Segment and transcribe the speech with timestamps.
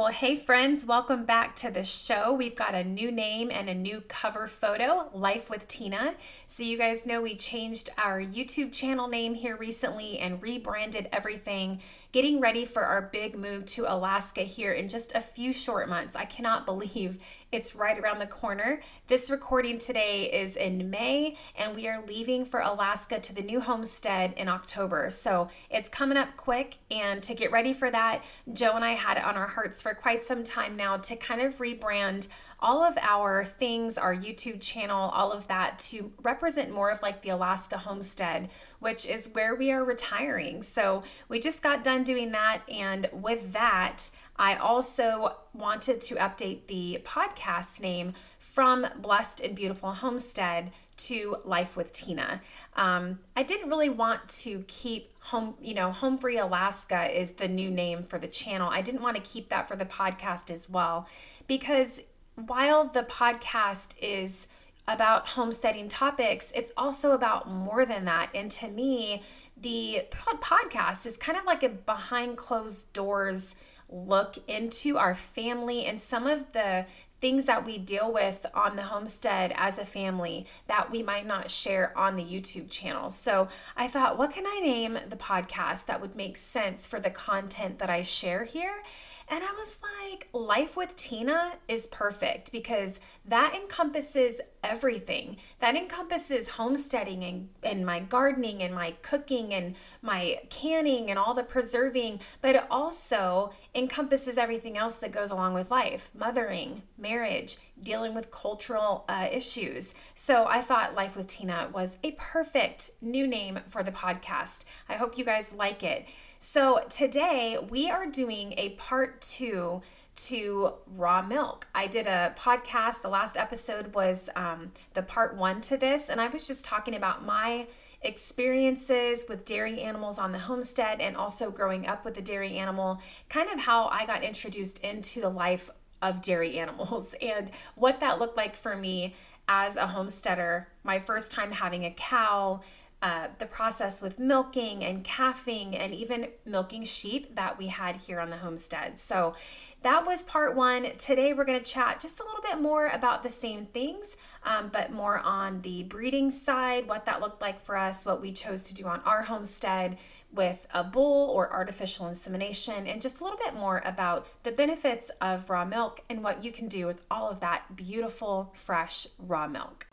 [0.00, 2.32] Well, hey, friends, welcome back to the show.
[2.32, 6.14] We've got a new name and a new cover photo, Life with Tina.
[6.46, 11.82] So, you guys know we changed our YouTube channel name here recently and rebranded everything,
[12.12, 16.16] getting ready for our big move to Alaska here in just a few short months.
[16.16, 17.22] I cannot believe
[17.52, 18.80] it's right around the corner.
[19.08, 23.60] This recording today is in May, and we are leaving for Alaska to the new
[23.60, 25.10] homestead in October.
[25.10, 26.78] So, it's coming up quick.
[26.90, 29.94] And to get ready for that, Joe and I had it on our hearts for
[29.94, 32.28] quite some time now to kind of rebrand
[32.62, 37.22] all of our things, our YouTube channel, all of that to represent more of like
[37.22, 40.62] the Alaska homestead, which is where we are retiring.
[40.62, 42.62] So we just got done doing that.
[42.68, 49.92] And with that, I also wanted to update the podcast name from Blessed and Beautiful
[49.92, 52.40] Homestead to Life with Tina.
[52.74, 57.48] Um, I didn't really want to keep home, you know, Home Free Alaska is the
[57.48, 58.70] new name for the channel.
[58.70, 61.06] I didn't want to keep that for the podcast as well
[61.46, 62.00] because
[62.34, 64.46] while the podcast is
[64.88, 68.30] about homesteading topics, it's also about more than that.
[68.34, 69.22] And to me,
[69.60, 73.54] the podcast is kind of like a behind closed doors
[73.90, 76.86] look into our family and some of the
[77.20, 81.50] things that we deal with on the homestead as a family that we might not
[81.50, 83.10] share on the YouTube channel.
[83.10, 87.10] So I thought, what can I name the podcast that would make sense for the
[87.10, 88.82] content that I share here?
[89.28, 95.36] And I was like, Life with Tina is perfect because that encompasses everything.
[95.60, 101.34] That encompasses homesteading and, and my gardening and my cooking and my canning and all
[101.34, 107.56] the preserving, but it also encompasses everything else that goes along with life mothering, marriage,
[107.82, 109.94] dealing with cultural uh, issues.
[110.14, 114.64] So I thought Life with Tina was a perfect new name for the podcast.
[114.88, 116.06] I hope you guys like it.
[116.38, 119.82] So today we are doing a part two
[120.26, 121.66] to raw milk.
[121.74, 123.02] I did a podcast.
[123.02, 126.94] The last episode was um, the part one to this, and I was just talking
[126.94, 127.66] about my
[128.02, 133.00] experiences with dairy animals on the homestead and also growing up with a dairy animal,
[133.28, 135.70] kind of how I got introduced into the life
[136.02, 139.14] of dairy animals and what that looked like for me
[139.48, 140.68] as a homesteader.
[140.82, 142.60] My first time having a cow,
[143.02, 148.20] uh, the process with milking and calving and even milking sheep that we had here
[148.20, 148.98] on the homestead.
[148.98, 149.34] So
[149.82, 150.90] that was part one.
[150.98, 154.68] Today we're going to chat just a little bit more about the same things, um,
[154.72, 158.64] but more on the breeding side, what that looked like for us, what we chose
[158.64, 159.98] to do on our homestead
[160.32, 165.10] with a bull or artificial insemination, and just a little bit more about the benefits
[165.20, 169.48] of raw milk and what you can do with all of that beautiful, fresh raw
[169.48, 169.86] milk.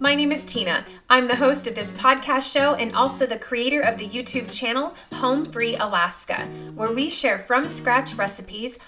[0.00, 0.84] My name is Tina.
[1.08, 4.94] I'm the host of this podcast show and also the creator of the YouTube channel
[5.12, 8.78] Home Free Alaska, where we share from scratch recipes,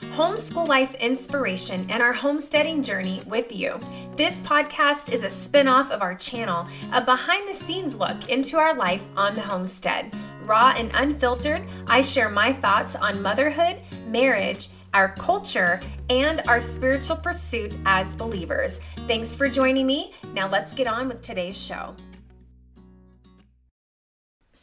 [0.46, 3.78] homeschool life inspiration, and our homesteading journey with you.
[4.16, 8.56] This podcast is a spin off of our channel, a behind the scenes look into
[8.56, 10.14] our life on the homestead.
[10.42, 15.80] Raw and unfiltered, I share my thoughts on motherhood, marriage, our culture,
[16.10, 18.80] and our spiritual pursuit as believers.
[19.08, 20.12] Thanks for joining me.
[20.32, 21.96] Now let's get on with today's show.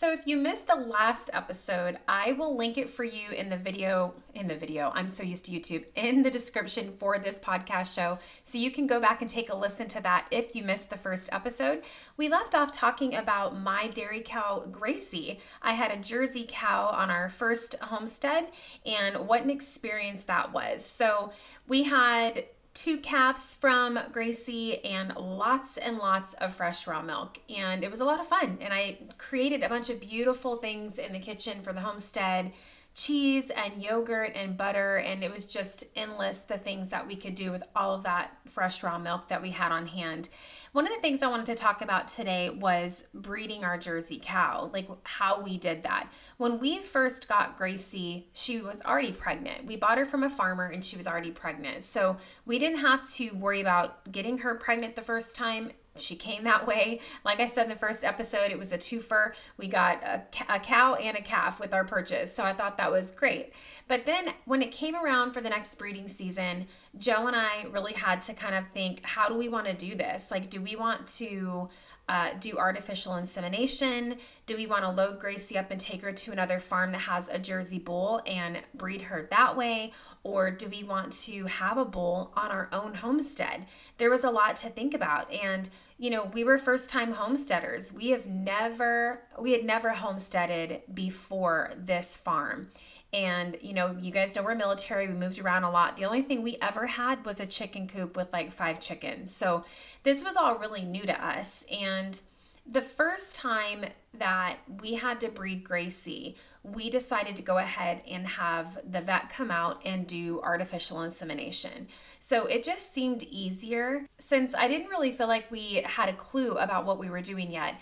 [0.04, 3.56] So if you missed the last episode, I will link it for you in the
[3.56, 7.96] video, in the video, I'm so used to YouTube, in the description for this podcast
[7.96, 8.20] show.
[8.44, 10.98] So you can go back and take a listen to that if you missed the
[10.98, 11.84] first episode.
[12.18, 15.40] We left off talking about my dairy cow, Gracie.
[15.62, 18.50] I had a Jersey cow on our first homestead
[18.86, 20.84] and what an experience that was.
[20.84, 21.32] So
[21.66, 22.44] we had
[22.74, 27.40] two calves from Gracie and lots and lots of fresh raw milk.
[27.56, 28.58] And it was a lot of fun.
[28.62, 32.52] And I created a bunch of beautiful things in the kitchen for the homestead
[32.96, 34.98] cheese and yogurt and butter.
[34.98, 38.38] And it was just endless the things that we could do with all of that
[38.46, 40.30] fresh raw milk that we had on hand.
[40.74, 44.72] One of the things I wanted to talk about today was breeding our Jersey cow,
[44.74, 46.12] like how we did that.
[46.38, 49.66] When we first got Gracie, she was already pregnant.
[49.66, 51.84] We bought her from a farmer and she was already pregnant.
[51.84, 56.44] So we didn't have to worry about getting her pregnant the first time she came
[56.44, 57.00] that way.
[57.24, 59.34] Like I said in the first episode, it was a twofer.
[59.58, 62.34] We got a, a, cow and a calf with our purchase.
[62.34, 63.54] So I thought that was great.
[63.88, 66.68] But then when it came around for the next breeding season,
[66.98, 69.96] Joe and I really had to kind of think how do we want to do
[69.96, 70.32] this?
[70.32, 71.70] Like, do we want to
[72.10, 74.18] uh, do artificial insemination?
[74.46, 77.30] Do we want to load Gracie up and take her to another farm that has
[77.30, 79.94] a Jersey bull and breed her that way?
[80.24, 83.66] Or do we want to have a bull on our own homestead?
[83.98, 85.32] There was a lot to think about.
[85.32, 85.70] And
[86.04, 87.94] you know, we were first time homesteaders.
[87.94, 92.72] We have never, we had never homesteaded before this farm.
[93.14, 95.96] And, you know, you guys know we're military, we moved around a lot.
[95.96, 99.34] The only thing we ever had was a chicken coop with like five chickens.
[99.34, 99.64] So
[100.04, 101.66] this was all really new to us.
[101.72, 102.20] And
[102.66, 108.26] the first time that we had to breed Gracie, we decided to go ahead and
[108.26, 111.88] have the vet come out and do artificial insemination.
[112.20, 116.54] So it just seemed easier since I didn't really feel like we had a clue
[116.54, 117.76] about what we were doing yet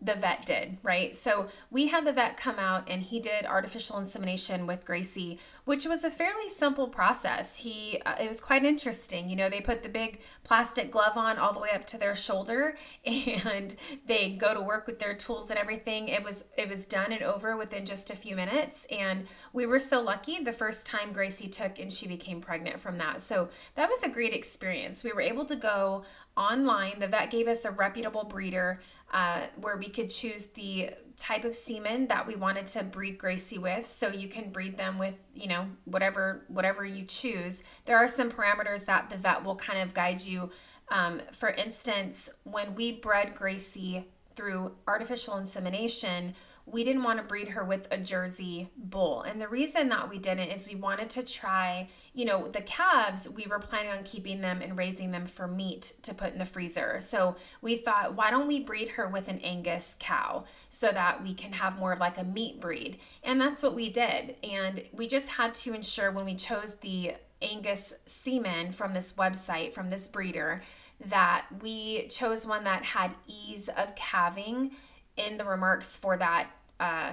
[0.00, 1.12] the vet did, right?
[1.12, 5.86] So we had the vet come out and he did artificial insemination with Gracie, which
[5.86, 7.56] was a fairly simple process.
[7.56, 9.28] He uh, it was quite interesting.
[9.28, 12.14] You know, they put the big plastic glove on all the way up to their
[12.14, 13.74] shoulder and
[14.06, 16.08] they go to work with their tools and everything.
[16.08, 19.80] It was it was done and over within just a few minutes and we were
[19.80, 23.20] so lucky the first time Gracie took and she became pregnant from that.
[23.20, 25.02] So that was a great experience.
[25.02, 26.04] We were able to go
[26.38, 26.98] online.
[26.98, 28.80] The vet gave us a reputable breeder
[29.12, 33.58] uh, where we could choose the type of semen that we wanted to breed Gracie
[33.58, 33.84] with.
[33.84, 37.64] So you can breed them with, you know, whatever whatever you choose.
[37.84, 40.50] There are some parameters that the vet will kind of guide you.
[40.90, 44.06] Um, for instance, when we bred Gracie
[44.36, 46.34] through artificial insemination,
[46.72, 49.22] we didn't want to breed her with a Jersey bull.
[49.22, 53.28] And the reason that we didn't is we wanted to try, you know, the calves,
[53.28, 56.44] we were planning on keeping them and raising them for meat to put in the
[56.44, 57.00] freezer.
[57.00, 61.34] So we thought, why don't we breed her with an Angus cow so that we
[61.34, 62.98] can have more of like a meat breed?
[63.22, 64.36] And that's what we did.
[64.42, 69.72] And we just had to ensure when we chose the Angus semen from this website,
[69.72, 70.62] from this breeder,
[71.06, 74.72] that we chose one that had ease of calving
[75.16, 76.48] in the remarks for that
[76.80, 77.12] uh,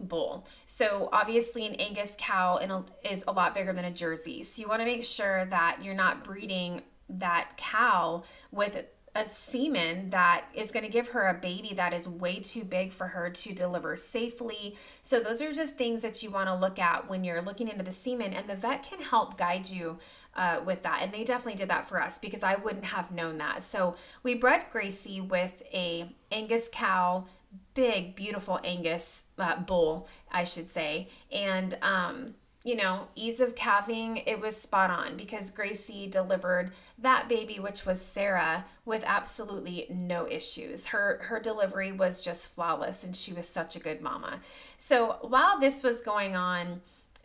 [0.00, 0.46] bull.
[0.66, 4.42] So obviously an Angus cow is a lot bigger than a Jersey.
[4.42, 8.84] So you want to make sure that you're not breeding that cow with
[9.16, 12.92] a semen that is going to give her a baby that is way too big
[12.92, 14.76] for her to deliver safely.
[15.02, 17.84] So, those are just things that you want to look at when you're looking into
[17.84, 19.98] the semen, and the vet can help guide you
[20.34, 20.98] uh, with that.
[21.00, 23.62] And they definitely did that for us because I wouldn't have known that.
[23.62, 23.94] So,
[24.24, 27.26] we bred Gracie with a Angus cow
[27.74, 31.08] big, beautiful Angus uh, bull, I should say.
[31.32, 32.34] And, um,
[32.64, 37.84] you know, ease of calving, it was spot on because Gracie delivered that baby, which
[37.84, 40.86] was Sarah, with absolutely no issues.
[40.86, 44.40] Her her delivery was just flawless, and she was such a good mama.
[44.78, 46.80] So while this was going on,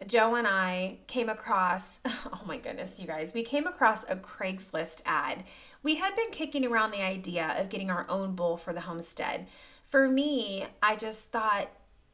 [0.07, 5.01] Joe and I came across, oh my goodness, you guys, we came across a Craigslist
[5.05, 5.43] ad.
[5.83, 9.47] We had been kicking around the idea of getting our own bull for the homestead
[9.89, 11.67] for me, I just thought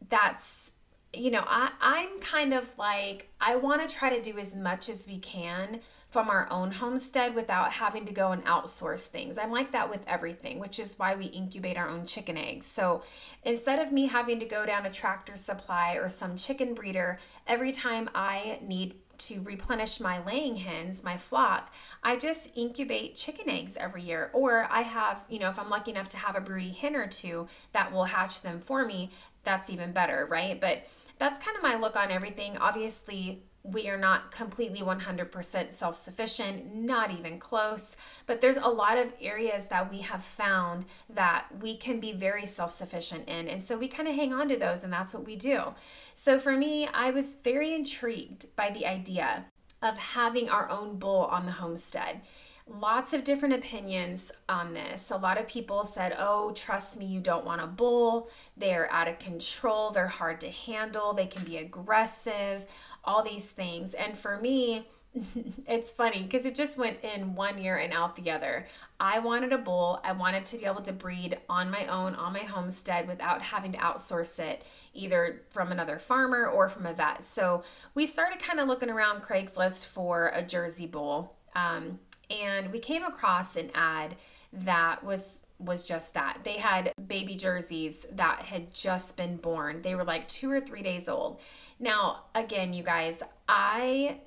[0.10, 0.72] that's
[1.14, 4.90] you know, I, I'm kind of like, I want to try to do as much
[4.90, 5.80] as we can
[6.10, 9.38] from our own homestead without having to go and outsource things.
[9.38, 12.66] I'm like that with everything, which is why we incubate our own chicken eggs.
[12.66, 13.04] So
[13.44, 17.72] instead of me having to go down a tractor supply or some chicken breeder every
[17.72, 21.74] time I need to replenish my laying hens, my flock,
[22.04, 24.30] I just incubate chicken eggs every year.
[24.34, 27.08] Or I have, you know, if I'm lucky enough to have a broody hen or
[27.08, 29.12] two that will hatch them for me,
[29.44, 30.60] that's even better, right?
[30.60, 32.58] But that's kind of my look on everything.
[32.58, 37.96] Obviously, we are not completely 100% self sufficient, not even close,
[38.26, 42.46] but there's a lot of areas that we have found that we can be very
[42.46, 43.48] self sufficient in.
[43.48, 45.74] And so we kind of hang on to those, and that's what we do.
[46.14, 49.46] So for me, I was very intrigued by the idea
[49.82, 52.22] of having our own bull on the homestead
[52.68, 55.12] lots of different opinions on this.
[55.12, 58.30] A lot of people said, Oh, trust me, you don't want a bull.
[58.58, 59.92] They're out of control.
[59.92, 61.14] They're hard to handle.
[61.14, 62.66] They can be aggressive,
[63.04, 63.94] all these things.
[63.94, 64.88] And for me,
[65.68, 68.66] it's funny because it just went in one year and out the other.
[69.00, 70.00] I wanted a bull.
[70.04, 73.72] I wanted to be able to breed on my own, on my homestead, without having
[73.74, 77.24] to outsource it either from another farmer or from a vet.
[77.24, 81.36] So we started kind of looking around Craigslist for a Jersey bull.
[81.56, 84.16] Um, and we came across an ad
[84.52, 86.40] that was was just that.
[86.44, 89.82] They had baby jerseys that had just been born.
[89.82, 91.40] They were like 2 or 3 days old.
[91.80, 94.20] Now, again, you guys, I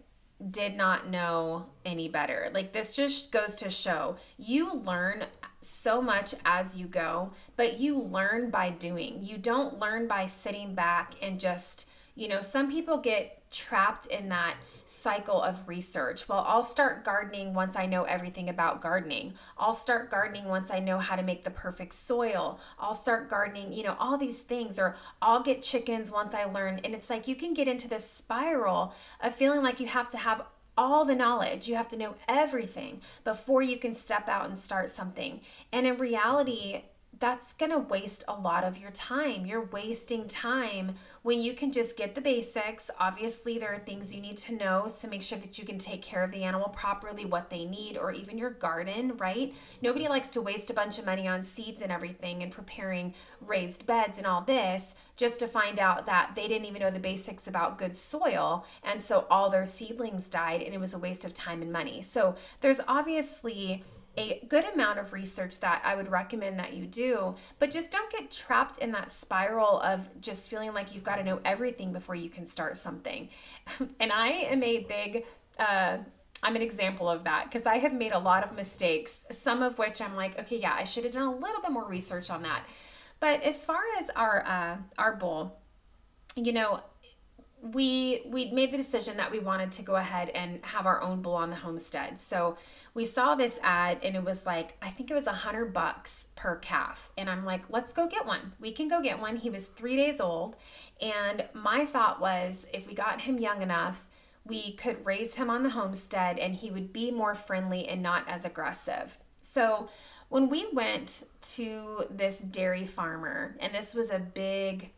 [0.50, 2.50] did not know any better.
[2.54, 5.24] Like this just goes to show you learn
[5.60, 9.18] so much as you go, but you learn by doing.
[9.22, 14.28] You don't learn by sitting back and just, you know, some people get trapped in
[14.28, 16.28] that cycle of research.
[16.28, 19.34] Well, I'll start gardening once I know everything about gardening.
[19.58, 22.58] I'll start gardening once I know how to make the perfect soil.
[22.78, 24.78] I'll start gardening, you know, all these things.
[24.78, 26.80] Or I'll get chickens once I learn.
[26.84, 30.18] And it's like you can get into this spiral of feeling like you have to
[30.18, 30.42] have
[30.78, 31.68] all the knowledge.
[31.68, 35.40] You have to know everything before you can step out and start something.
[35.72, 36.84] And in reality,
[37.20, 39.44] that's going to waste a lot of your time.
[39.44, 42.90] You're wasting time when you can just get the basics.
[42.98, 46.02] Obviously, there are things you need to know to make sure that you can take
[46.02, 49.54] care of the animal properly, what they need, or even your garden, right?
[49.82, 53.86] Nobody likes to waste a bunch of money on seeds and everything and preparing raised
[53.86, 57.48] beds and all this just to find out that they didn't even know the basics
[57.48, 58.64] about good soil.
[58.84, 62.00] And so all their seedlings died and it was a waste of time and money.
[62.00, 63.82] So there's obviously
[64.18, 68.10] a good amount of research that I would recommend that you do, but just don't
[68.10, 72.14] get trapped in that spiral of just feeling like you've got to know everything before
[72.14, 73.28] you can start something.
[74.00, 75.24] and I am a big,
[75.58, 75.98] uh,
[76.42, 79.78] I'm an example of that because I have made a lot of mistakes, some of
[79.78, 82.42] which I'm like, okay, yeah, I should have done a little bit more research on
[82.42, 82.64] that.
[83.20, 85.58] But as far as our uh, our bowl,
[86.36, 86.80] you know,
[87.60, 91.22] we we made the decision that we wanted to go ahead and have our own
[91.22, 92.20] bull on the homestead.
[92.20, 92.56] So
[92.94, 96.26] we saw this ad and it was like I think it was a hundred bucks
[96.36, 98.52] per calf, and I'm like, let's go get one.
[98.60, 99.36] We can go get one.
[99.36, 100.56] He was three days old,
[101.00, 104.08] and my thought was if we got him young enough,
[104.44, 108.24] we could raise him on the homestead and he would be more friendly and not
[108.28, 109.18] as aggressive.
[109.40, 109.88] So
[110.28, 114.90] when we went to this dairy farmer, and this was a big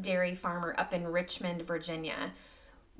[0.00, 2.32] dairy farmer up in Richmond, Virginia.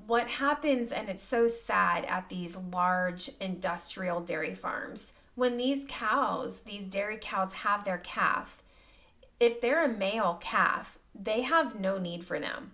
[0.07, 6.61] What happens, and it's so sad at these large industrial dairy farms, when these cows,
[6.61, 8.63] these dairy cows, have their calf,
[9.39, 12.73] if they're a male calf, they have no need for them.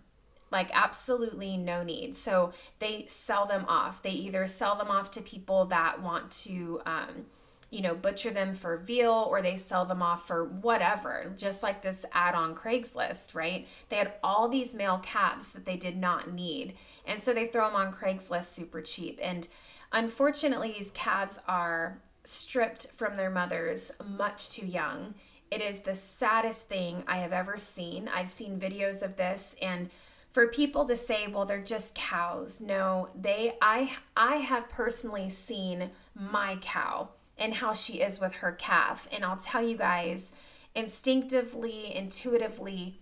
[0.50, 2.14] Like absolutely no need.
[2.14, 4.02] So they sell them off.
[4.02, 7.26] They either sell them off to people that want to um,
[7.73, 11.81] you know, butcher them for veal or they sell them off for whatever, just like
[11.81, 13.67] this ad on Craigslist, right?
[13.88, 16.75] They had all these male calves that they did not need.
[17.07, 19.19] And so they throw them on Craigslist super cheap.
[19.23, 19.49] And
[19.91, 25.14] unfortunately, these calves are stripped from their mothers much too young.
[25.50, 28.07] It is the saddest thing I have ever seen.
[28.14, 29.88] I've seen videos of this and
[30.31, 35.91] for people to say well they're just cows no they i i have personally seen
[36.14, 37.07] my cow
[37.39, 39.09] and how she is with her calf.
[39.12, 40.33] And I'll tell you guys,
[40.75, 43.01] instinctively, intuitively,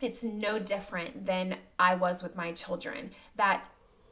[0.00, 3.10] it's no different than I was with my children.
[3.36, 3.66] That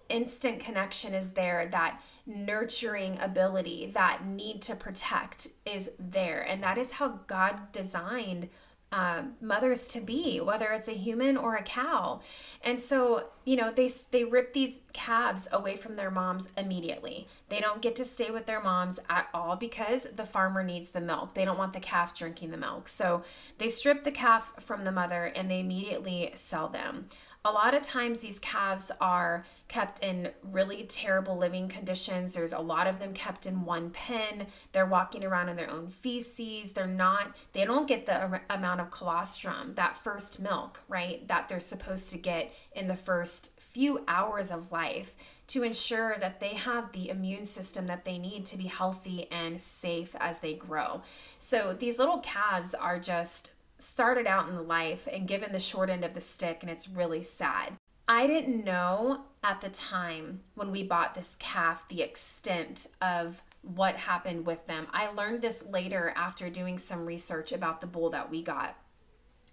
[0.09, 6.43] instant connection is there, that nurturing ability, that need to protect is there.
[6.43, 8.49] And that is how God designed
[8.91, 12.21] um, mothers to be, whether it's a human or a cow.
[12.63, 17.29] And so, you know, they they rip these calves away from their moms immediately.
[17.49, 21.01] They don't get to stay with their moms at all because the farmer needs the
[21.01, 21.35] milk.
[21.35, 22.89] They don't want the calf drinking the milk.
[22.89, 23.23] So
[23.59, 27.09] they strip the calf from the mother and they immediately sell them.
[27.49, 32.35] A lot of times, these calves are kept in really terrible living conditions.
[32.35, 34.49] There's a lot of them kept in one pen.
[34.73, 36.73] They're walking around in their own feces.
[36.73, 41.59] They're not, they don't get the amount of colostrum, that first milk, right, that they're
[41.59, 45.15] supposed to get in the first few hours of life
[45.47, 49.59] to ensure that they have the immune system that they need to be healthy and
[49.59, 51.01] safe as they grow.
[51.39, 56.05] So these little calves are just started out in life and given the short end
[56.05, 57.75] of the stick, and it's really sad.
[58.09, 63.97] I didn't know at the time when we bought this calf the extent of what
[63.97, 64.87] happened with them.
[64.93, 68.77] I learned this later after doing some research about the bull that we got.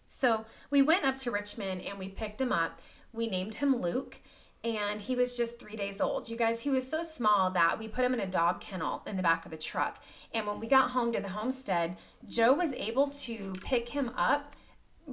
[0.08, 2.80] So we went up to Richmond and we picked him up.
[3.12, 4.20] We named him Luke
[4.66, 6.28] and he was just three days old.
[6.28, 9.16] You guys, he was so small that we put him in a dog kennel in
[9.16, 10.04] the back of the truck.
[10.34, 14.56] And when we got home to the homestead, Joe was able to pick him up,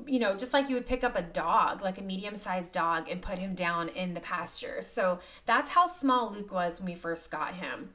[0.07, 3.11] you know, just like you would pick up a dog, like a medium sized dog,
[3.11, 4.81] and put him down in the pasture.
[4.81, 7.91] So that's how small Luke was when we first got him.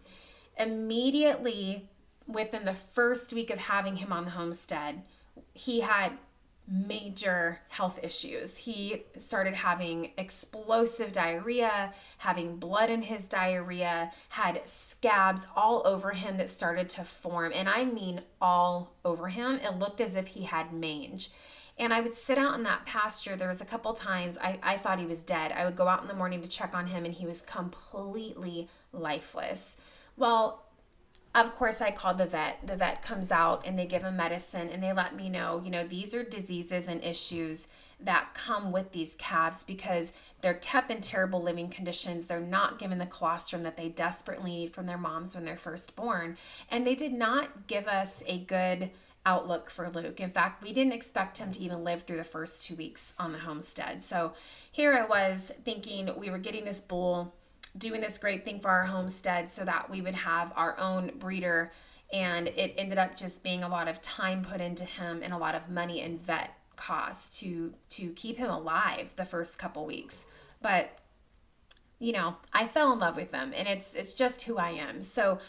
[0.60, 1.90] Immediately
[2.28, 5.02] within the first week of having him on the homestead,
[5.54, 6.12] he had
[6.68, 8.58] major health issues.
[8.58, 16.38] He started having explosive diarrhea, having blood in his diarrhea, had scabs all over him
[16.38, 17.54] that started to form.
[17.56, 19.60] And I mean all over him.
[19.64, 21.30] It looked as if he had mange.
[21.80, 23.36] And I would sit out in that pasture.
[23.36, 25.52] There was a couple times I, I thought he was dead.
[25.52, 28.68] I would go out in the morning to check on him and he was completely
[28.92, 29.78] lifeless.
[30.18, 30.64] Well,
[31.38, 34.70] of course i called the vet the vet comes out and they give him medicine
[34.70, 37.68] and they let me know you know these are diseases and issues
[38.00, 42.98] that come with these calves because they're kept in terrible living conditions they're not given
[42.98, 46.36] the colostrum that they desperately need from their moms when they're first born
[46.72, 48.90] and they did not give us a good
[49.28, 50.22] outlook for Luke.
[50.22, 53.34] In fact, we didn't expect him to even live through the first two weeks on
[53.34, 54.02] the homestead.
[54.02, 54.32] So
[54.72, 57.36] here I was thinking we were getting this bull
[57.78, 61.72] doing this great thing for our homestead so that we would have our own breeder
[62.12, 65.38] And it ended up just being a lot of time put into him and a
[65.38, 70.26] lot of money and vet costs to to keep him alive the first couple weeks.
[70.62, 70.98] But
[72.00, 75.02] you know, I fell in love with them and it's it's just who I am.
[75.02, 75.40] So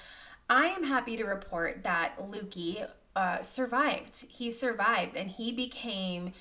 [0.50, 4.24] I am happy to report that Lukey uh, survived.
[4.28, 6.32] He survived and he became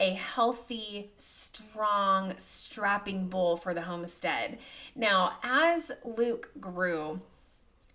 [0.00, 4.58] a healthy, strong, strapping bull for the homestead.
[4.94, 7.20] Now, as Luke grew,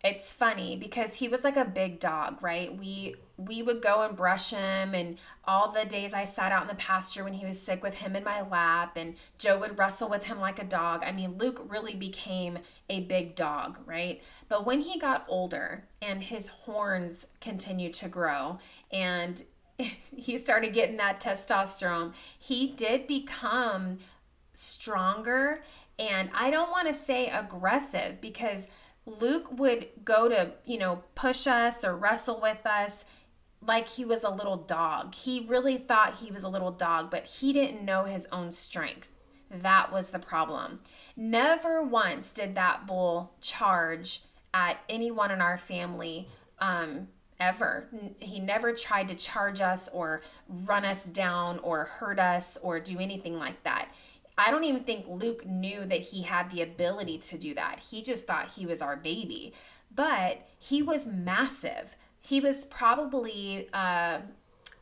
[0.04, 2.76] it's funny because he was like a big dog, right?
[2.78, 6.68] We we would go and brush him and all the days I sat out in
[6.68, 10.10] the pasture when he was sick with him in my lap and Joe would wrestle
[10.10, 11.04] with him like a dog.
[11.06, 14.22] I mean, Luke really became a big dog, right?
[14.50, 18.60] But when he got older and his horns continued to grow
[18.92, 19.42] and
[20.16, 24.00] he started getting that testosterone, he did become
[24.54, 25.62] stronger
[26.00, 28.70] and I don't want to say aggressive because
[29.06, 33.04] Luke would go to, you know, push us or wrestle with us
[33.62, 35.14] like he was a little dog.
[35.14, 39.10] He really thought he was a little dog, but he didn't know his own strength.
[39.52, 40.80] That was the problem.
[41.18, 44.22] Never once did that bull charge
[44.54, 47.88] at anyone in our family um, ever.
[48.20, 53.00] He never tried to charge us or run us down or hurt us or do
[53.00, 53.90] anything like that.
[54.38, 57.80] I don't even think Luke knew that he had the ability to do that.
[57.80, 59.54] He just thought he was our baby.
[59.94, 61.98] But he was massive.
[62.22, 64.20] He was probably uh,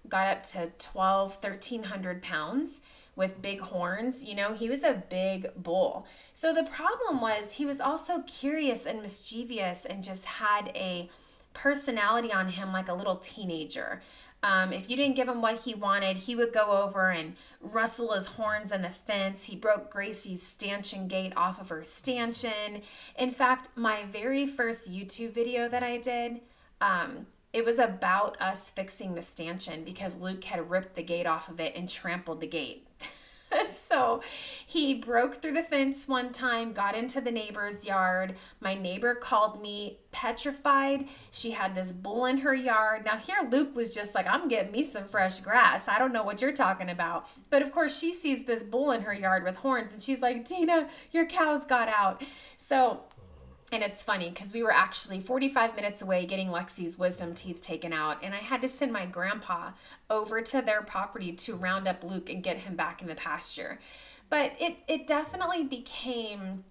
[0.08, 2.82] got up to 12, 1300 pounds
[3.16, 4.24] with big horns.
[4.24, 6.06] You know, he was a big bull.
[6.34, 11.10] So the problem was he was also curious and mischievous and just had a
[11.58, 14.02] personality on him like a little teenager.
[14.44, 18.14] Um, if you didn't give him what he wanted, he would go over and rustle
[18.14, 19.46] his horns in the fence.
[19.46, 22.82] He broke Gracie's stanchion gate off of her stanchion.
[23.18, 26.42] In fact, my very first YouTube video that I did,
[26.80, 31.50] um, it was about us fixing the stanchion because Luke had ripped the gate off
[31.50, 32.87] of it and trampled the gate.
[33.98, 34.22] So
[34.68, 38.36] he broke through the fence one time, got into the neighbor's yard.
[38.60, 41.08] My neighbor called me petrified.
[41.32, 43.06] She had this bull in her yard.
[43.06, 45.88] Now, here Luke was just like, I'm getting me some fresh grass.
[45.88, 47.28] I don't know what you're talking about.
[47.50, 50.46] But of course, she sees this bull in her yard with horns and she's like,
[50.46, 52.22] Tina, your cows got out.
[52.60, 53.02] So
[53.72, 57.92] and it's funny because we were actually 45 minutes away getting Lexi's wisdom teeth taken
[57.92, 59.72] out, and I had to send my grandpa
[60.10, 63.80] over to their property to round up Luke and get him back in the pasture.
[64.30, 66.64] But it, it definitely became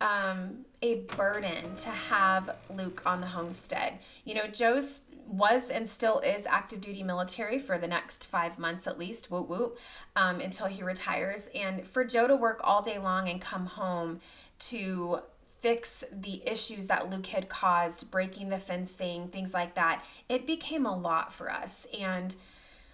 [0.00, 3.98] um, a burden to have Luke on the homestead.
[4.24, 8.86] You know, Joe's was and still is active duty military for the next five months
[8.86, 9.78] at least, whoop whoop,
[10.16, 11.48] um, until he retires.
[11.54, 14.20] And for Joe to work all day long and come home
[14.60, 15.20] to
[15.64, 20.84] fix the issues that Luke had caused, breaking the fencing, things like that, it became
[20.84, 21.86] a lot for us.
[21.98, 22.36] And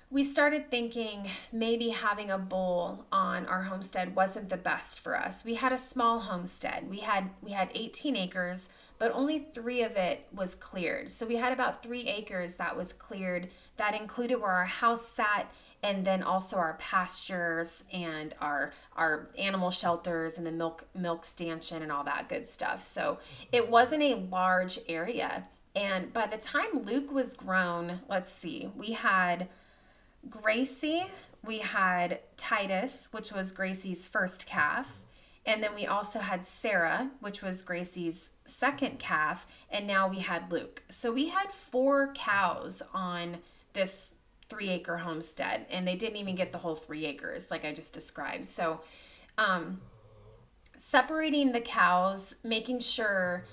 [0.08, 5.44] we started thinking maybe having a bull on our homestead wasn't the best for us.
[5.44, 6.88] We had a small homestead.
[6.88, 8.68] We had we had 18 acres,
[9.00, 11.10] but only 3 of it was cleared.
[11.10, 15.50] So we had about 3 acres that was cleared that included where our house sat
[15.82, 21.82] and then also our pastures and our our animal shelters and the milk milk stanchion
[21.82, 22.82] and all that good stuff.
[22.82, 23.18] So
[23.52, 25.44] it wasn't a large area.
[25.74, 29.48] And by the time Luke was grown, let's see, we had
[30.28, 31.06] Gracie,
[31.44, 34.98] we had Titus, which was Gracie's first calf,
[35.46, 40.52] and then we also had Sarah, which was Gracie's second calf, and now we had
[40.52, 40.82] Luke.
[40.88, 43.38] So we had four cows on
[43.72, 44.12] this
[44.50, 47.94] three acre homestead and they didn't even get the whole three acres like i just
[47.94, 48.46] described.
[48.46, 48.80] So
[49.38, 49.80] um,
[50.76, 53.44] separating the cows making sure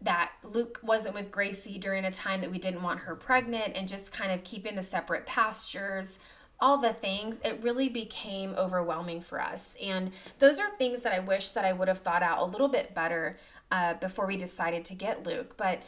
[0.00, 3.88] that luke wasn't with gracie during a time that we didn't want her pregnant and
[3.88, 6.18] just kind of keeping the separate pastures
[6.62, 9.76] all the things it really became overwhelming for us.
[9.82, 12.68] And those are things that i wish that i would have thought out a little
[12.68, 13.36] bit better
[13.72, 15.56] uh, before we decided to get luke.
[15.56, 15.82] But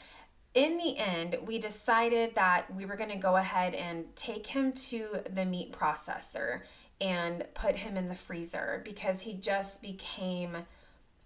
[0.54, 4.72] in the end, we decided that we were going to go ahead and take him
[4.72, 6.60] to the meat processor
[7.00, 10.56] and put him in the freezer because he just became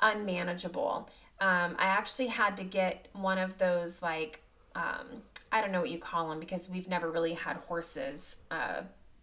[0.00, 1.10] unmanageable.
[1.40, 4.40] Um, I actually had to get one of those, like,
[4.74, 8.82] um, I don't know what you call them because we've never really had horses uh,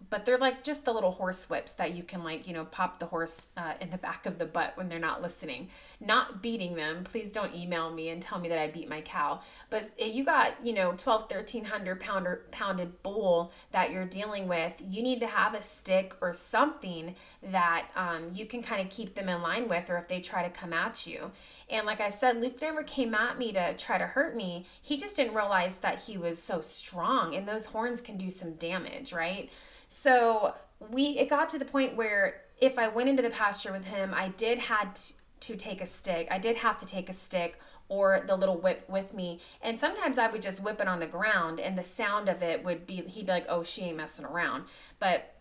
[0.10, 3.00] but they're like just the little horse whips that you can like you know pop
[3.00, 5.70] the horse uh, in the back of the butt when they're not listening.
[6.00, 7.04] Not beating them.
[7.04, 9.42] Please don't email me and tell me that i beat my cow.
[9.70, 14.82] But you got you know 12 1300 pounder pounded bull that you're dealing with.
[14.90, 19.16] You need to have a stick or something that um, you can kind of keep
[19.16, 21.32] them in line with or if they try to come at you.
[21.70, 24.66] And like i said luke never came at me to try to hurt me.
[24.82, 28.54] He just didn't realize that he was so strong and those horns can do some
[28.54, 29.50] damage right
[29.88, 30.54] so
[30.90, 34.14] we it got to the point where if I went into the pasture with him,
[34.14, 35.00] I did had
[35.42, 36.28] to take a stick.
[36.32, 39.40] I did have to take a stick or the little whip with me.
[39.62, 42.64] And sometimes I would just whip it on the ground and the sound of it
[42.64, 44.66] would be he'd be like, "Oh, she ain't messing around."
[45.00, 45.36] But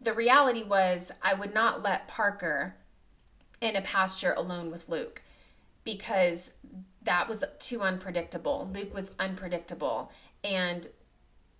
[0.00, 2.76] the reality was I would not let Parker
[3.60, 5.22] in a pasture alone with Luke
[5.84, 6.52] because
[7.02, 8.70] that was too unpredictable.
[8.72, 10.10] Luke was unpredictable
[10.42, 10.88] and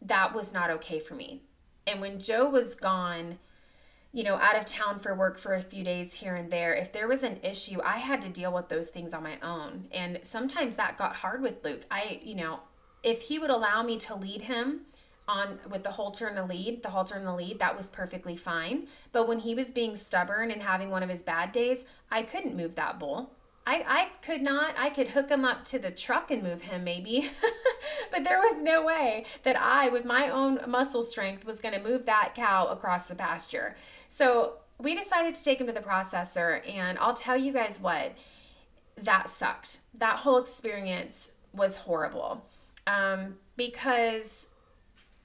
[0.00, 1.42] that was not okay for me.
[1.86, 3.38] And when Joe was gone,
[4.12, 6.92] you know, out of town for work for a few days here and there, if
[6.92, 9.88] there was an issue, I had to deal with those things on my own.
[9.92, 11.82] And sometimes that got hard with Luke.
[11.90, 12.60] I, you know,
[13.02, 14.82] if he would allow me to lead him
[15.26, 18.36] on with the halter and the lead, the halter and the lead, that was perfectly
[18.36, 18.86] fine.
[19.12, 22.56] But when he was being stubborn and having one of his bad days, I couldn't
[22.56, 23.30] move that bull.
[23.66, 26.82] I, I could not, I could hook him up to the truck and move him
[26.82, 27.30] maybe,
[28.10, 31.80] but there was no way that I, with my own muscle strength, was going to
[31.80, 33.76] move that cow across the pasture.
[34.08, 38.12] So we decided to take him to the processor, and I'll tell you guys what,
[38.96, 39.78] that sucked.
[39.94, 42.44] That whole experience was horrible
[42.86, 44.48] um, because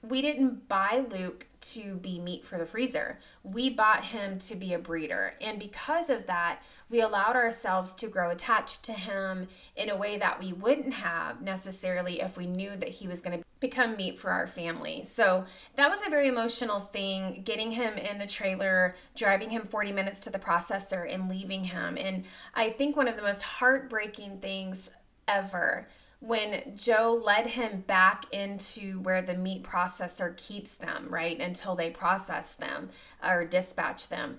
[0.02, 3.18] we didn't buy Luke to be meat for the freezer.
[3.42, 5.34] We bought him to be a breeder.
[5.40, 10.16] And because of that, we allowed ourselves to grow attached to him in a way
[10.18, 14.16] that we wouldn't have necessarily if we knew that he was going to become meat
[14.18, 15.02] for our family.
[15.02, 19.90] So that was a very emotional thing getting him in the trailer, driving him 40
[19.90, 21.98] minutes to the processor, and leaving him.
[21.98, 24.90] And I think one of the most heartbreaking things
[25.26, 25.88] ever
[26.20, 31.90] when Joe led him back into where the meat processor keeps them, right, until they
[31.90, 32.90] process them
[33.22, 34.38] or dispatch them.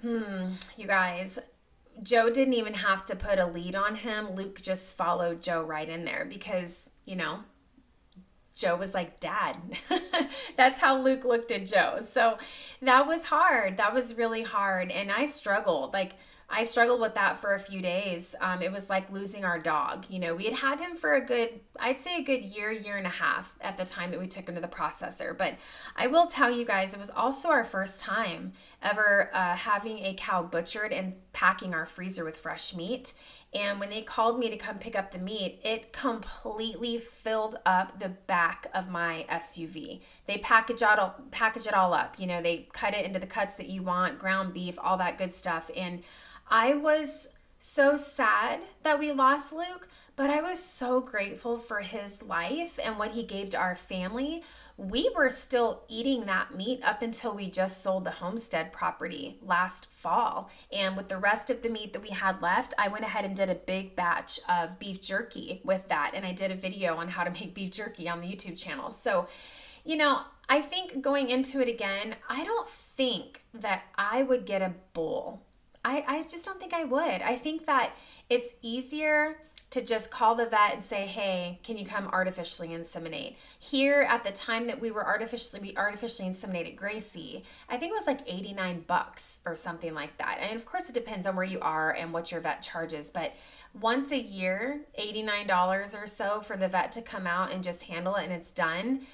[0.00, 1.38] Hmm, you guys,
[2.02, 4.34] Joe didn't even have to put a lead on him.
[4.34, 7.40] Luke just followed Joe right in there because, you know,
[8.54, 9.56] Joe was like, Dad.
[10.56, 11.98] That's how Luke looked at Joe.
[12.00, 12.38] So
[12.82, 13.76] that was hard.
[13.76, 14.90] That was really hard.
[14.90, 15.92] And I struggled.
[15.92, 16.14] Like,
[16.54, 18.34] I struggled with that for a few days.
[18.38, 20.04] Um, it was like losing our dog.
[20.10, 21.48] You know, we had had him for a good,
[21.80, 24.50] I'd say a good year, year and a half at the time that we took
[24.50, 25.36] him to the processor.
[25.36, 25.56] But
[25.96, 30.14] I will tell you guys, it was also our first time ever uh, having a
[30.14, 33.14] cow butchered and packing our freezer with fresh meat.
[33.54, 37.98] And when they called me to come pick up the meat, it completely filled up
[37.98, 40.00] the back of my SUV.
[40.26, 42.18] They package all package it all up.
[42.18, 45.18] You know, they cut it into the cuts that you want, ground beef, all that
[45.18, 45.70] good stuff.
[45.76, 46.02] And
[46.54, 52.22] I was so sad that we lost Luke, but I was so grateful for his
[52.22, 54.42] life and what he gave to our family.
[54.76, 59.86] We were still eating that meat up until we just sold the homestead property last
[59.86, 60.50] fall.
[60.70, 63.34] And with the rest of the meat that we had left, I went ahead and
[63.34, 66.10] did a big batch of beef jerky with that.
[66.12, 68.90] And I did a video on how to make beef jerky on the YouTube channel.
[68.90, 69.26] So,
[69.86, 74.60] you know, I think going into it again, I don't think that I would get
[74.60, 75.40] a bull
[75.84, 77.22] I, I just don't think I would.
[77.22, 77.92] I think that
[78.28, 79.36] it's easier
[79.70, 84.22] to just call the vet and say, "Hey, can you come artificially inseminate?" Here at
[84.22, 88.20] the time that we were artificially we artificially inseminated Gracie, I think it was like
[88.26, 90.38] 89 bucks or something like that.
[90.40, 93.32] And of course it depends on where you are and what your vet charges, but
[93.80, 98.16] once a year, $89 or so for the vet to come out and just handle
[98.16, 99.06] it and it's done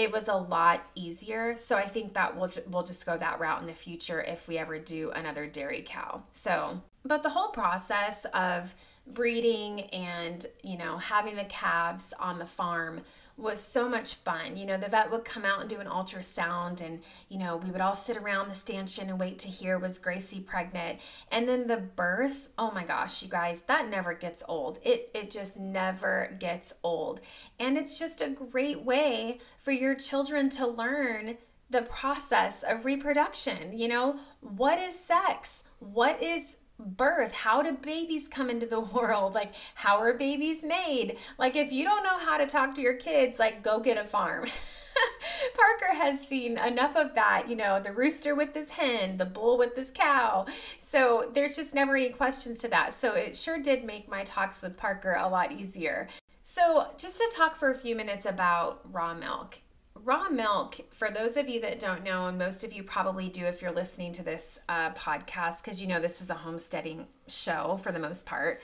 [0.00, 1.54] it was a lot easier.
[1.54, 4.56] So I think that we'll we'll just go that route in the future if we
[4.56, 6.22] ever do another dairy cow.
[6.32, 8.74] So, but the whole process of
[9.06, 13.02] breeding and, you know, having the calves on the farm
[13.40, 14.56] was so much fun.
[14.56, 17.70] You know, the vet would come out and do an ultrasound, and, you know, we
[17.70, 21.00] would all sit around the stanchion and wait to hear was Gracie pregnant.
[21.30, 24.78] And then the birth, oh my gosh, you guys, that never gets old.
[24.82, 27.20] It, it just never gets old.
[27.58, 31.38] And it's just a great way for your children to learn
[31.70, 33.78] the process of reproduction.
[33.78, 35.62] You know, what is sex?
[35.78, 41.16] What is birth how do babies come into the world like how are babies made
[41.38, 44.04] like if you don't know how to talk to your kids like go get a
[44.04, 44.46] farm
[45.54, 49.56] Parker has seen enough of that, you know, the rooster with this hen, the bull
[49.56, 50.46] with this cow.
[50.78, 52.92] So there's just never any questions to that.
[52.92, 56.08] So it sure did make my talks with Parker a lot easier.
[56.42, 59.60] So, just to talk for a few minutes about raw milk
[60.04, 63.44] raw milk, for those of you that don't know, and most of you probably do
[63.44, 67.78] if you're listening to this uh, podcast, because you know this is a homesteading show
[67.82, 68.60] for the most part.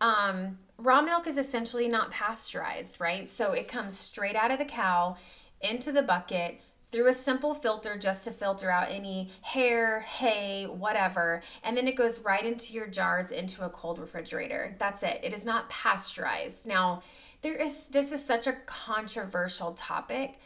[0.00, 3.28] Um, raw milk is essentially not pasteurized, right?
[3.28, 5.16] So it comes straight out of the cow
[5.60, 11.42] into the bucket through a simple filter just to filter out any hair, hay, whatever,
[11.64, 14.76] and then it goes right into your jars into a cold refrigerator.
[14.78, 15.20] That's it.
[15.22, 16.66] It is not pasteurized.
[16.66, 17.02] Now,
[17.42, 20.38] there is this is such a controversial topic.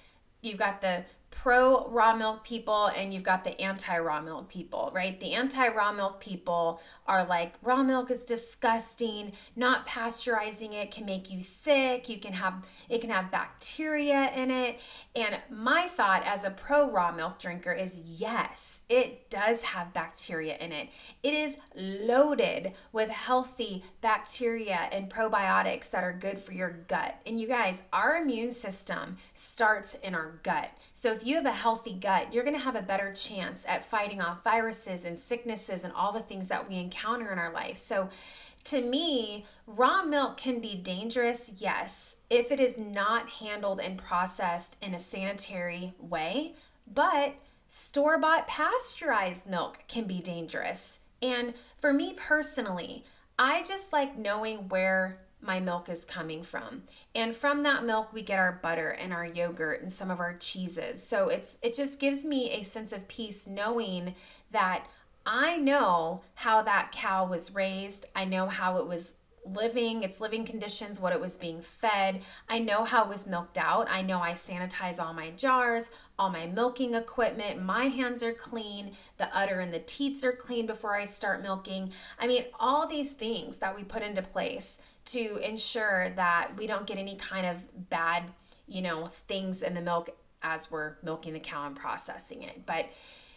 [0.42, 4.90] You've got the pro raw milk people and you've got the anti raw milk people,
[4.94, 5.18] right?
[5.20, 9.32] The anti raw milk people are like, raw milk is disgusting.
[9.56, 12.08] Not pasteurizing it can make you sick.
[12.08, 14.78] You can have, it can have bacteria in it.
[15.16, 20.56] And my thought as a pro raw milk drinker is yes, it does have bacteria
[20.58, 20.90] in it.
[21.22, 27.20] It is loaded with healthy bacteria and probiotics that are good for your gut.
[27.26, 30.70] And you guys, our immune system starts in our gut.
[30.92, 33.84] So if you have a healthy gut, you're going to have a better chance at
[33.84, 37.76] fighting off viruses and sicknesses and all the things that we encounter in our life.
[37.76, 38.08] So
[38.64, 44.76] to me, raw milk can be dangerous, yes, if it is not handled and processed
[44.82, 46.54] in a sanitary way,
[46.92, 47.34] but
[47.68, 50.98] store bought pasteurized milk can be dangerous.
[51.22, 53.04] And for me personally,
[53.38, 56.82] I just like knowing where my milk is coming from.
[57.14, 60.36] And from that milk we get our butter and our yogurt and some of our
[60.36, 61.02] cheeses.
[61.02, 64.14] So it's it just gives me a sense of peace knowing
[64.50, 64.86] that
[65.30, 68.06] I know how that cow was raised.
[68.16, 69.12] I know how it was
[69.44, 72.22] living, its living conditions, what it was being fed.
[72.48, 73.90] I know how it was milked out.
[73.90, 77.62] I know I sanitize all my jars, all my milking equipment.
[77.62, 78.92] My hands are clean.
[79.18, 81.92] The udder and the teats are clean before I start milking.
[82.18, 86.86] I mean, all these things that we put into place to ensure that we don't
[86.86, 88.24] get any kind of bad,
[88.66, 90.08] you know, things in the milk
[90.42, 92.64] as we're milking the cow and processing it.
[92.64, 92.86] But,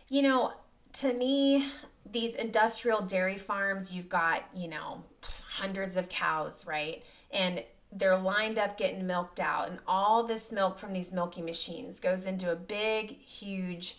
[0.10, 0.54] you know,
[0.94, 1.68] to me,
[2.10, 5.04] these industrial dairy farms, you've got, you know,
[5.48, 7.04] hundreds of cows, right?
[7.32, 12.00] And they're lined up getting milked out, and all this milk from these milking machines
[12.00, 13.98] goes into a big, huge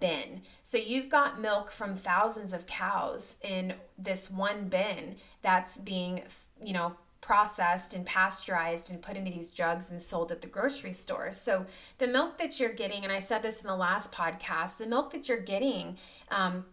[0.00, 0.42] bin.
[0.62, 6.22] So you've got milk from thousands of cows in this one bin that's being,
[6.62, 10.92] you know, processed and pasteurized and put into these jugs and sold at the grocery
[10.92, 11.32] store.
[11.32, 11.64] So
[11.96, 15.10] the milk that you're getting, and I said this in the last podcast, the milk
[15.12, 15.96] that you're getting,
[16.30, 16.66] um,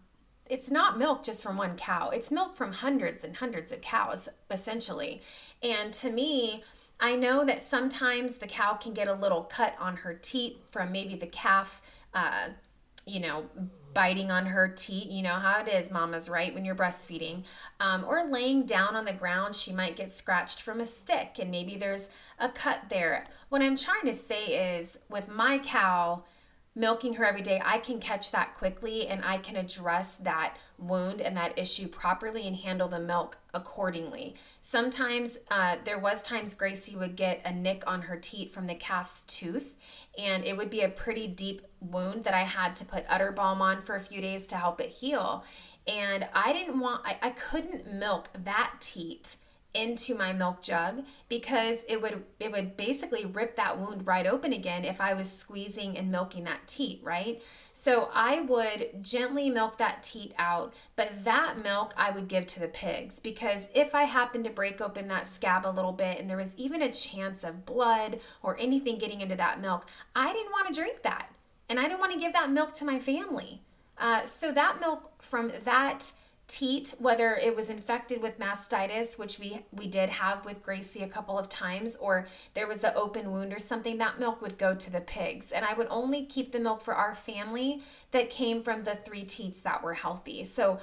[0.50, 2.10] it's not milk just from one cow.
[2.10, 5.22] It's milk from hundreds and hundreds of cows, essentially.
[5.62, 6.62] And to me,
[7.00, 10.92] I know that sometimes the cow can get a little cut on her teat from
[10.92, 11.80] maybe the calf,
[12.12, 12.48] uh,
[13.06, 13.46] you know,
[13.94, 15.08] biting on her teat.
[15.08, 16.54] You know how it is, mamas, right?
[16.54, 17.44] When you're breastfeeding.
[17.80, 21.50] Um, or laying down on the ground, she might get scratched from a stick and
[21.50, 23.26] maybe there's a cut there.
[23.48, 26.24] What I'm trying to say is with my cow,
[26.74, 31.20] milking her every day, I can catch that quickly and I can address that wound
[31.20, 34.34] and that issue properly and handle the milk accordingly.
[34.60, 38.74] Sometimes uh, there was times Gracie would get a nick on her teat from the
[38.74, 39.74] calf's tooth
[40.18, 43.60] and it would be a pretty deep wound that I had to put udder balm
[43.60, 45.44] on for a few days to help it heal.
[45.86, 49.36] And I didn't want, I, I couldn't milk that teat
[49.74, 54.52] into my milk jug because it would it would basically rip that wound right open
[54.52, 57.42] again if I was squeezing and milking that teat, right?
[57.72, 62.60] So I would gently milk that teat out, but that milk I would give to
[62.60, 66.28] the pigs because if I happened to break open that scab a little bit and
[66.28, 70.52] there was even a chance of blood or anything getting into that milk, I didn't
[70.52, 71.30] want to drink that.
[71.68, 73.62] And I didn't want to give that milk to my family.
[73.96, 76.12] Uh, so that milk from that
[76.52, 81.08] teat, whether it was infected with mastitis, which we we did have with Gracie a
[81.08, 84.74] couple of times, or there was an open wound or something, that milk would go
[84.74, 85.50] to the pigs.
[85.50, 89.24] And I would only keep the milk for our family that came from the three
[89.24, 90.44] teats that were healthy.
[90.44, 90.78] So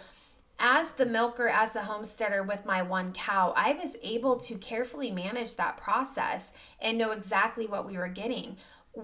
[0.57, 5.11] as the milker, as the homesteader with my one cow, I was able to carefully
[5.11, 6.51] manage that process
[6.81, 8.57] and know exactly what we were getting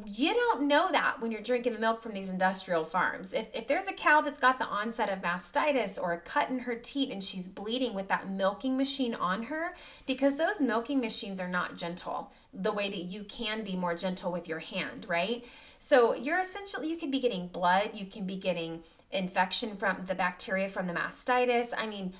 [0.06, 3.34] you don't know that when you're drinking the milk from these industrial farms.
[3.34, 6.60] If, if there's a cow that's got the onset of mastitis or a cut in
[6.60, 9.76] her teat and she's bleeding with that milking machine on her,
[10.08, 14.32] because those milking machines are not gentle the way that you can be more gentle
[14.32, 15.45] with your hand, right?
[15.78, 20.15] So you're essentially, you could be getting blood, you can be getting infection from the
[20.15, 21.74] bacteria from the mastitis.
[21.78, 22.13] I mean,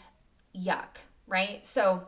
[0.56, 0.98] yuck,
[1.28, 1.66] right?
[1.66, 2.08] So,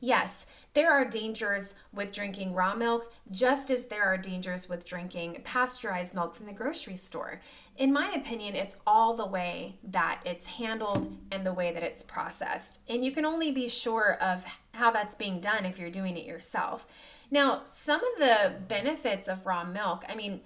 [0.00, 0.44] yes
[0.74, 6.14] there are dangers with drinking raw milk, just as there are dangers with drinking pasteurized
[6.14, 7.40] milk from the grocery store.
[7.76, 12.02] In my opinion, it's all the way that it's handled and the way that it's
[12.02, 12.80] processed.
[12.88, 16.26] And you can only be sure of how that's being done if you're doing it
[16.26, 16.86] yourself.
[17.30, 20.40] Now, some of the benefits of raw milk, I mean,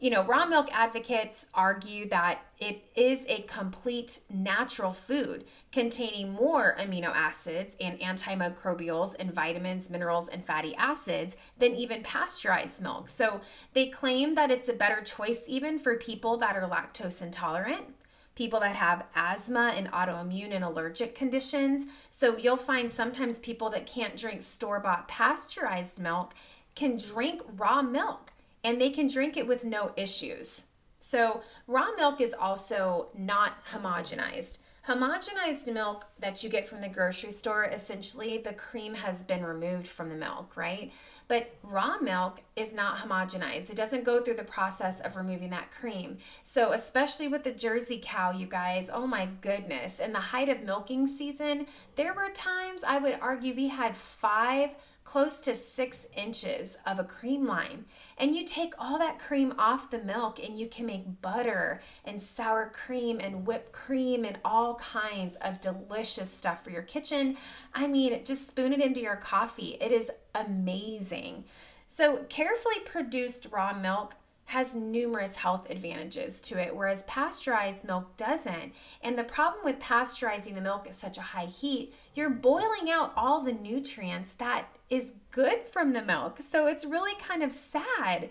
[0.00, 6.76] you know, raw milk advocates argue that it is a complete natural food containing more
[6.78, 13.08] amino acids and antimicrobials and vitamins, minerals, and fatty acids than even pasteurized milk.
[13.08, 13.40] So
[13.72, 17.94] they claim that it's a better choice even for people that are lactose intolerant
[18.38, 21.86] people that have asthma and autoimmune and allergic conditions.
[22.08, 26.34] So you'll find sometimes people that can't drink store bought pasteurized milk
[26.76, 28.30] can drink raw milk
[28.64, 30.64] and they can drink it with no issues.
[30.98, 34.58] So, raw milk is also not homogenized.
[34.88, 39.86] Homogenized milk that you get from the grocery store, essentially the cream has been removed
[39.86, 40.90] from the milk, right?
[41.28, 43.68] But raw milk is not homogenized.
[43.68, 46.16] It doesn't go through the process of removing that cream.
[46.42, 50.62] So, especially with the Jersey cow, you guys, oh my goodness, in the height of
[50.62, 51.66] milking season,
[51.96, 54.70] there were times I would argue we had five
[55.08, 57.82] close to six inches of a cream line.
[58.18, 62.20] And you take all that cream off the milk and you can make butter and
[62.20, 67.38] sour cream and whipped cream and all kinds of delicious stuff for your kitchen.
[67.72, 69.78] I mean, just spoon it into your coffee.
[69.80, 71.44] It is amazing.
[71.86, 74.14] So, carefully produced raw milk
[74.48, 78.72] has numerous health advantages to it, whereas pasteurized milk doesn't.
[79.02, 83.12] And the problem with pasteurizing the milk at such a high heat, you're boiling out
[83.14, 86.40] all the nutrients that is good from the milk.
[86.40, 88.30] So it's really kind of sad.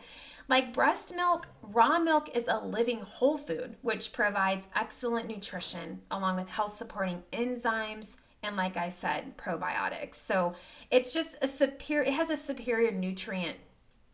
[0.50, 6.38] Like breast milk, raw milk is a living whole food, which provides excellent nutrition along
[6.38, 10.16] with health supporting enzymes and like I said, probiotics.
[10.16, 10.56] So
[10.90, 13.58] it's just a superior it has a superior nutrient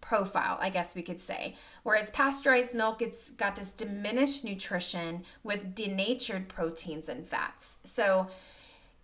[0.03, 1.55] profile, I guess we could say.
[1.83, 7.77] Whereas pasteurized milk, it's got this diminished nutrition with denatured proteins and fats.
[7.83, 8.27] So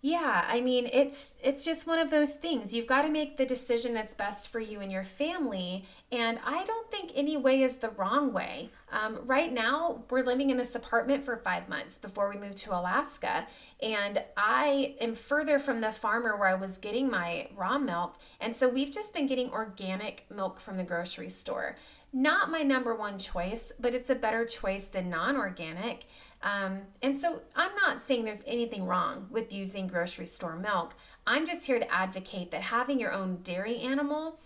[0.02, 2.72] yeah, I mean, it's it's just one of those things.
[2.72, 5.84] You've got to make the decision that's best for you and your family.
[6.10, 8.70] And I don't think any way is the wrong way.
[8.90, 12.74] Um, right now, we're living in this apartment for five months before we move to
[12.74, 13.46] Alaska,
[13.82, 18.56] and I am further from the farmer where I was getting my raw milk, and
[18.56, 21.76] so we've just been getting organic milk from the grocery store.
[22.12, 26.06] Not my number one choice, but it's a better choice than non-organic.
[26.42, 30.94] Um, and so I'm not saying there's anything wrong with using grocery store milk.
[31.26, 34.40] I'm just here to advocate that having your own dairy animal,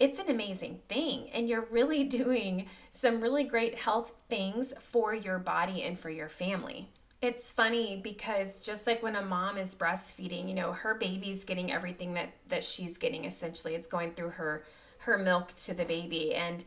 [0.00, 1.28] it's an amazing thing.
[1.32, 6.28] And you're really doing some really great health things for your body and for your
[6.28, 6.88] family.
[7.20, 11.72] It's funny because just like when a mom is breastfeeding, you know, her baby's getting
[11.72, 13.74] everything that that she's getting essentially.
[13.74, 14.64] It's going through her
[14.98, 16.64] her milk to the baby and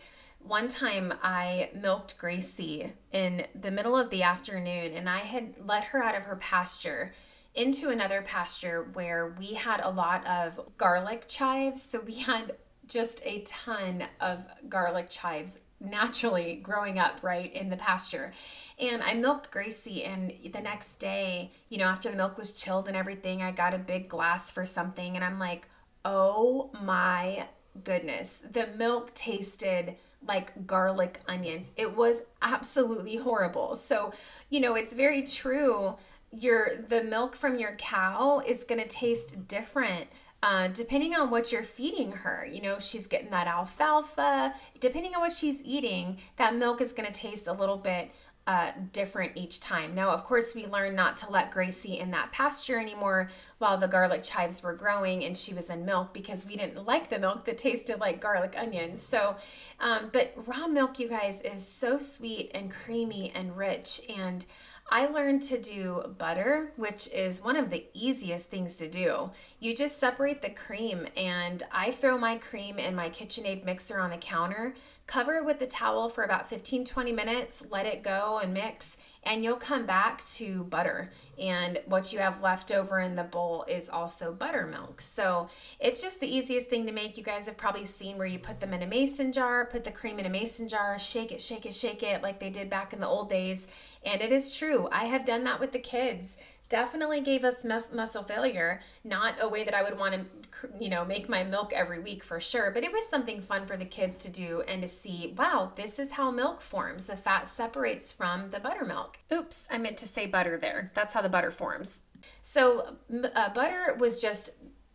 [0.48, 5.84] one time I milked Gracie in the middle of the afternoon and I had let
[5.86, 7.14] her out of her pasture
[7.56, 11.82] into another pasture where we had a lot of garlic chives.
[11.82, 12.56] So we had
[12.88, 18.32] just a ton of garlic chives naturally growing up right in the pasture.
[18.80, 22.88] And I milked Gracie, and the next day, you know, after the milk was chilled
[22.88, 25.68] and everything, I got a big glass for something, and I'm like,
[26.04, 27.48] oh my
[27.84, 29.96] goodness, the milk tasted
[30.28, 31.72] like garlic onions.
[31.76, 33.76] It was absolutely horrible.
[33.76, 34.14] So,
[34.50, 35.96] you know, it's very true.
[36.32, 40.08] Your the milk from your cow is going to taste different
[40.44, 42.48] uh, depending on what you're feeding her.
[42.50, 44.54] You know, she's getting that alfalfa.
[44.80, 48.12] Depending on what she's eating, that milk is going to taste a little bit
[48.48, 49.94] uh, different each time.
[49.94, 53.90] Now, of course, we learned not to let Gracie in that pasture anymore while the
[53.90, 57.44] garlic chives were growing and she was in milk because we didn't like the milk
[57.44, 59.02] that tasted like garlic onions.
[59.02, 59.36] So,
[59.82, 64.00] um, but raw milk, you guys, is so sweet and creamy and rich.
[64.18, 64.46] And
[64.90, 69.30] I learned to do butter, which is one of the easiest things to do.
[69.60, 74.12] You just separate the cream, and I throw my cream in my KitchenAid mixer on
[74.12, 74.76] the counter
[75.08, 78.98] Cover it with the towel for about 15 20 minutes, let it go and mix,
[79.24, 81.10] and you'll come back to butter.
[81.40, 85.00] And what you have left over in the bowl is also buttermilk.
[85.00, 85.48] So
[85.80, 87.18] it's just the easiest thing to make.
[87.18, 89.92] You guys have probably seen where you put them in a mason jar, put the
[89.92, 92.92] cream in a mason jar, shake it, shake it, shake it, like they did back
[92.92, 93.68] in the old days.
[94.04, 94.90] And it is true.
[94.92, 96.38] I have done that with the kids
[96.70, 100.47] definitely gave us mus- muscle failure not a way that i would want to
[100.80, 103.78] you know make my milk every week for sure but it was something fun for
[103.78, 107.06] the kids to do and to see wow this is how milk forms.
[107.06, 109.18] The fat separates from the buttermilk.
[109.32, 110.92] Oops i meant to say butter there.
[110.94, 112.02] That's how the butter forms.
[112.42, 112.96] So
[113.36, 114.52] uh, butter was just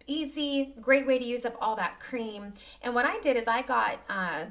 [0.07, 2.53] easy great way to use up all that cream.
[2.83, 4.45] And what i did is i got uh,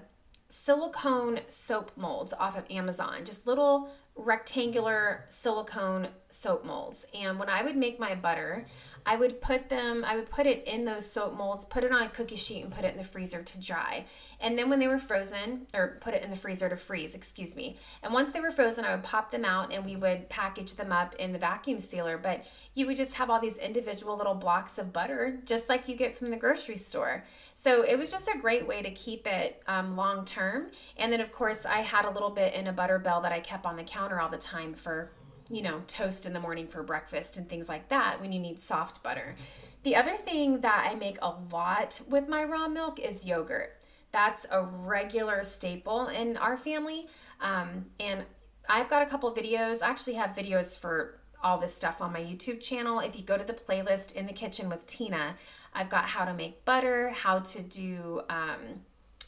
[0.47, 7.05] silicone soap molds off of amazon just little rectangular silicone soap molds.
[7.13, 8.65] And when I would make my butter,
[9.05, 12.03] I would put them, I would put it in those soap molds, put it on
[12.03, 14.05] a cookie sheet, and put it in the freezer to dry.
[14.39, 17.55] And then when they were frozen, or put it in the freezer to freeze, excuse
[17.55, 17.77] me.
[18.03, 20.91] And once they were frozen, I would pop them out and we would package them
[20.91, 22.17] up in the vacuum sealer.
[22.17, 25.95] But you would just have all these individual little blocks of butter, just like you
[25.95, 27.23] get from the grocery store.
[27.53, 30.69] So it was just a great way to keep it um, long term.
[30.97, 33.39] And then, of course, I had a little bit in a butter bell that I
[33.39, 35.11] kept on the counter all the time for
[35.51, 38.59] you know, toast in the morning for breakfast and things like that when you need
[38.59, 39.35] soft butter.
[39.83, 43.77] The other thing that I make a lot with my raw milk is yogurt.
[44.11, 47.07] That's a regular staple in our family.
[47.39, 48.23] Um, and
[48.69, 49.81] I've got a couple videos.
[49.81, 52.99] I actually have videos for all this stuff on my YouTube channel.
[52.99, 55.35] If you go to the playlist In the Kitchen with Tina,
[55.73, 58.81] I've got how to make butter, how to do um,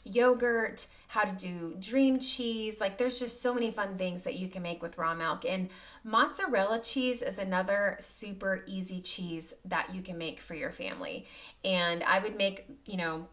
[0.04, 2.80] yogurt, how to do cream cheese.
[2.80, 5.44] Like there's just so many fun things that you can make with raw milk.
[5.44, 5.70] And
[6.02, 11.26] mozzarella cheese is another super easy cheese that you can make for your family.
[11.64, 13.26] And I would make, you know,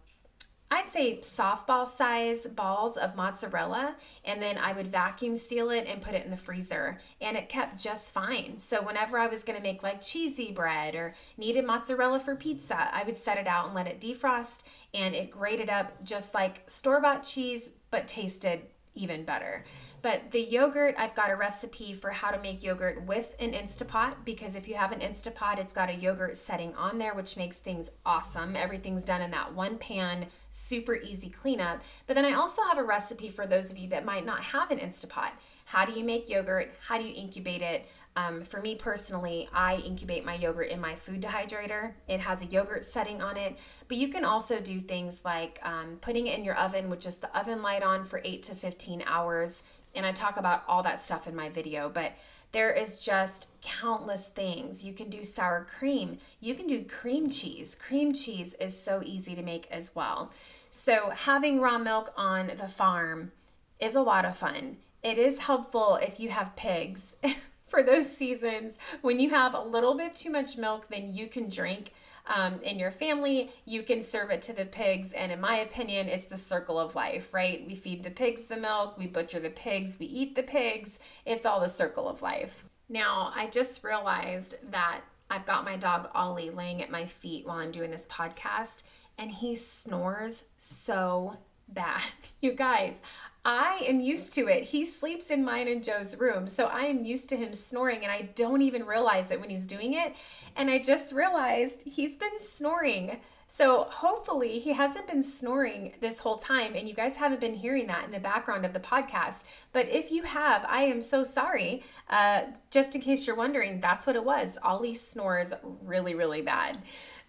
[0.73, 6.01] I'd say softball size balls of mozzarella, and then I would vacuum seal it and
[6.01, 8.57] put it in the freezer, and it kept just fine.
[8.57, 13.03] So, whenever I was gonna make like cheesy bread or needed mozzarella for pizza, I
[13.03, 14.63] would set it out and let it defrost,
[14.93, 18.61] and it grated up just like store bought cheese, but tasted
[18.93, 19.65] even better.
[20.01, 24.15] But the yogurt, I've got a recipe for how to make yogurt with an Instapot
[24.25, 27.57] because if you have an Instapot, it's got a yogurt setting on there, which makes
[27.57, 28.55] things awesome.
[28.55, 31.81] Everything's done in that one pan, super easy cleanup.
[32.07, 34.71] But then I also have a recipe for those of you that might not have
[34.71, 35.31] an Instapot.
[35.65, 36.73] How do you make yogurt?
[36.85, 37.87] How do you incubate it?
[38.15, 41.93] Um, for me personally, I incubate my yogurt in my food dehydrator.
[42.09, 45.97] It has a yogurt setting on it, but you can also do things like um,
[46.01, 49.03] putting it in your oven with just the oven light on for 8 to 15
[49.05, 49.63] hours.
[49.95, 52.13] And I talk about all that stuff in my video, but
[52.51, 54.83] there is just countless things.
[54.83, 57.75] You can do sour cream, you can do cream cheese.
[57.75, 60.31] Cream cheese is so easy to make as well.
[60.69, 63.31] So, having raw milk on the farm
[63.79, 64.77] is a lot of fun.
[65.03, 67.15] It is helpful if you have pigs.
[67.71, 71.47] for those seasons when you have a little bit too much milk than you can
[71.47, 71.93] drink
[72.27, 75.13] um, in your family, you can serve it to the pigs.
[75.13, 77.65] And in my opinion, it's the circle of life, right?
[77.67, 80.99] We feed the pigs the milk, we butcher the pigs, we eat the pigs.
[81.25, 82.65] It's all the circle of life.
[82.89, 87.57] Now, I just realized that I've got my dog Ollie laying at my feet while
[87.57, 88.83] I'm doing this podcast,
[89.17, 92.01] and he snores so bad.
[92.41, 93.01] You guys,
[93.43, 94.65] I am used to it.
[94.65, 96.45] He sleeps in mine and Joe's room.
[96.45, 99.65] So I am used to him snoring and I don't even realize it when he's
[99.65, 100.15] doing it.
[100.55, 103.19] And I just realized he's been snoring.
[103.47, 107.87] So hopefully he hasn't been snoring this whole time and you guys haven't been hearing
[107.87, 109.43] that in the background of the podcast.
[109.73, 111.83] But if you have, I am so sorry.
[112.09, 114.59] Uh, just in case you're wondering, that's what it was.
[114.61, 115.51] Ollie snores
[115.83, 116.77] really, really bad.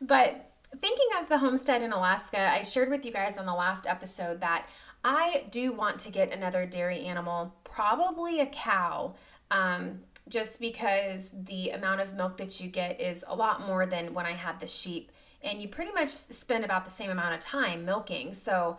[0.01, 3.87] But thinking of the homestead in Alaska, I shared with you guys on the last
[3.87, 4.69] episode that
[5.05, 9.15] I do want to get another dairy animal, probably a cow.
[9.51, 14.15] Um, just because the amount of milk that you get is a lot more than
[14.15, 15.11] when I had the sheep.
[15.43, 18.33] And you pretty much spend about the same amount of time milking.
[18.33, 18.79] So,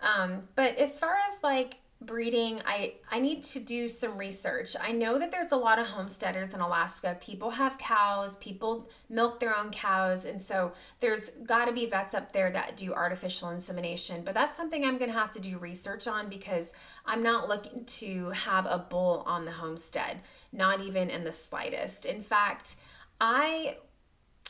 [0.00, 4.74] um, but as far as like breeding i i need to do some research.
[4.80, 7.16] I know that there's a lot of homesteaders in alaska.
[7.20, 12.14] People have cows people milk their own cows and so there's got to be vets
[12.14, 14.22] up there that do artificial insemination.
[14.24, 16.72] But that's something i'm going to have to do research on because
[17.06, 20.22] i'm not looking to have a bull on the homestead
[20.52, 22.06] not even in the slightest.
[22.06, 22.76] In fact
[23.20, 23.76] i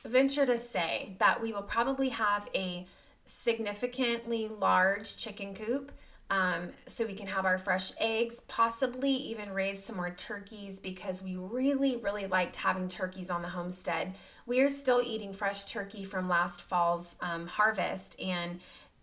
[0.05, 2.87] venture to say that we will probably have a
[3.25, 5.93] significantly large chicken coop
[6.33, 11.23] um, so we can have our fresh eggs, possibly even raise some more turkeys because
[11.23, 14.15] we really, really liked having turkeys on the homestead.
[14.47, 18.61] We are still eating fresh turkey from last fall's um, harvest and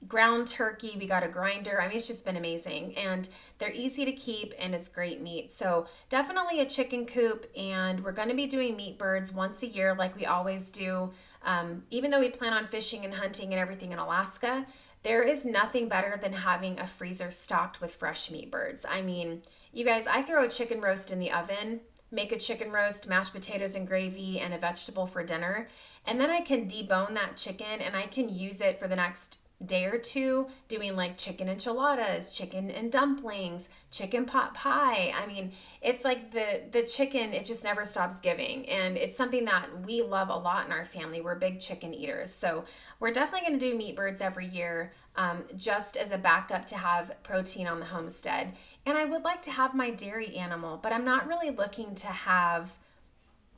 [0.07, 0.95] ground turkey.
[0.99, 1.79] We got a grinder.
[1.79, 2.97] I mean, it's just been amazing.
[2.97, 5.51] And they're easy to keep and it's great meat.
[5.51, 7.45] So, definitely a chicken coop.
[7.55, 11.11] And we're going to be doing meat birds once a year, like we always do.
[11.43, 14.65] Um, even though we plan on fishing and hunting and everything in Alaska,
[15.03, 18.85] there is nothing better than having a freezer stocked with fresh meat birds.
[18.87, 19.41] I mean,
[19.71, 21.79] you guys, I throw a chicken roast in the oven,
[22.11, 25.67] make a chicken roast, mashed potatoes and gravy, and a vegetable for dinner.
[26.05, 29.39] And then I can debone that chicken and I can use it for the next
[29.65, 35.13] day or two doing like chicken enchiladas, chicken and dumplings, chicken pot pie.
[35.15, 35.51] I mean,
[35.81, 40.01] it's like the the chicken it just never stops giving and it's something that we
[40.01, 41.19] love a lot in our family.
[41.19, 42.31] We're big chicken eaters.
[42.31, 42.63] So,
[42.99, 46.77] we're definitely going to do meat birds every year um, just as a backup to
[46.77, 48.53] have protein on the homestead.
[48.85, 52.07] And I would like to have my dairy animal, but I'm not really looking to
[52.07, 52.75] have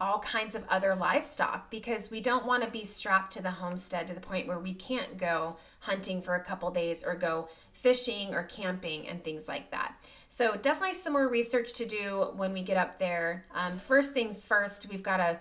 [0.01, 4.07] all kinds of other livestock because we don't want to be strapped to the homestead
[4.07, 8.33] to the point where we can't go hunting for a couple days or go fishing
[8.33, 9.93] or camping and things like that.
[10.27, 13.45] So, definitely some more research to do when we get up there.
[13.53, 15.39] Um, first things first, we've got to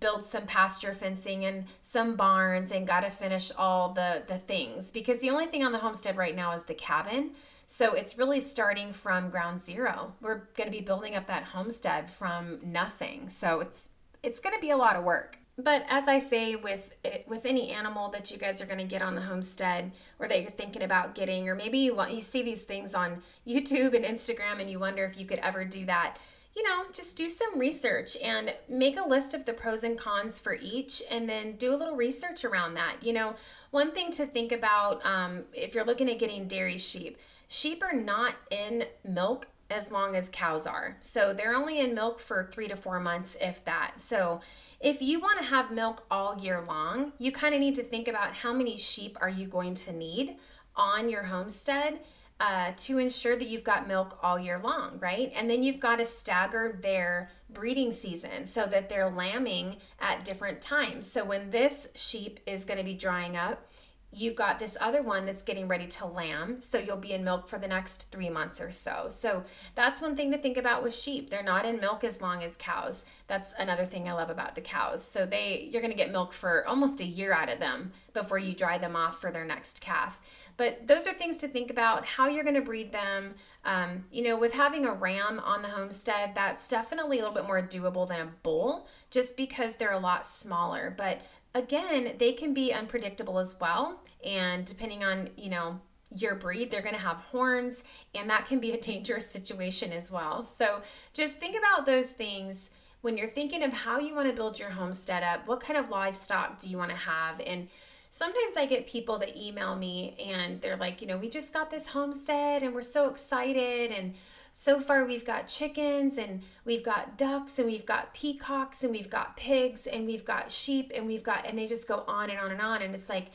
[0.00, 4.90] build some pasture fencing and some barns and got to finish all the the things
[4.90, 7.32] because the only thing on the homestead right now is the cabin
[7.66, 10.14] so it's really starting from ground zero.
[10.20, 13.28] We're going to be building up that homestead from nothing.
[13.28, 13.88] So it's
[14.22, 15.38] it's going to be a lot of work.
[15.58, 18.84] But as I say with it, with any animal that you guys are going to
[18.84, 22.22] get on the homestead or that you're thinking about getting or maybe you want you
[22.22, 25.84] see these things on YouTube and Instagram and you wonder if you could ever do
[25.86, 26.16] that
[26.54, 30.38] you know, just do some research and make a list of the pros and cons
[30.38, 32.96] for each and then do a little research around that.
[33.00, 33.34] You know,
[33.70, 37.18] one thing to think about um, if you're looking at getting dairy sheep,
[37.52, 40.96] Sheep are not in milk as long as cows are.
[41.02, 44.00] So they're only in milk for three to four months, if that.
[44.00, 44.40] So
[44.80, 48.08] if you want to have milk all year long, you kind of need to think
[48.08, 50.36] about how many sheep are you going to need
[50.76, 52.00] on your homestead
[52.40, 55.30] uh, to ensure that you've got milk all year long, right?
[55.36, 60.62] And then you've got to stagger their breeding season so that they're lambing at different
[60.62, 61.06] times.
[61.06, 63.68] So when this sheep is going to be drying up,
[64.14, 67.48] you've got this other one that's getting ready to lamb so you'll be in milk
[67.48, 69.06] for the next three months or so.
[69.08, 69.44] So
[69.74, 71.30] that's one thing to think about with sheep.
[71.30, 73.06] They're not in milk as long as cows.
[73.26, 75.02] That's another thing i love about the cows.
[75.02, 78.38] So they you're going to get milk for almost a year out of them before
[78.38, 80.20] you dry them off for their next calf.
[80.58, 83.34] But those are things to think about how you're going to breed them.
[83.64, 87.46] Um, you know with having a ram on the homestead that's definitely a little bit
[87.46, 90.92] more doable than a bull just because they're a lot smaller.
[90.94, 91.22] But
[91.54, 94.00] again, they can be unpredictable as well.
[94.24, 95.80] And depending on, you know,
[96.14, 97.84] your breed, they're going to have horns,
[98.14, 100.42] and that can be a dangerous situation as well.
[100.42, 100.82] So
[101.12, 104.70] just think about those things when you're thinking of how you want to build your
[104.70, 105.46] homestead up.
[105.46, 107.40] What kind of livestock do you want to have?
[107.40, 107.68] And
[108.10, 111.70] sometimes I get people that email me and they're like, you know, we just got
[111.70, 114.14] this homestead and we're so excited and
[114.52, 119.10] so far we've got chickens and we've got ducks and we've got peacocks and we've
[119.10, 122.38] got pigs and we've got sheep and we've got and they just go on and
[122.38, 123.28] on and on and it's like